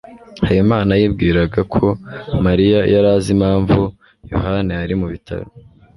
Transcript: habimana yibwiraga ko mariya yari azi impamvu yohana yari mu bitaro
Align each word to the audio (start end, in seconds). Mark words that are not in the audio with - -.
habimana 0.45 0.91
yibwiraga 0.99 1.61
ko 1.73 1.85
mariya 2.45 2.79
yari 2.93 3.07
azi 3.15 3.29
impamvu 3.35 3.79
yohana 4.33 4.71
yari 4.79 4.95
mu 5.01 5.07
bitaro 5.13 5.45